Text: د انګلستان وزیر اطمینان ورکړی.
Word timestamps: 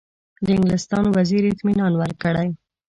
د 0.45 0.45
انګلستان 0.55 1.05
وزیر 1.17 1.43
اطمینان 1.53 1.93
ورکړی. 1.97 2.49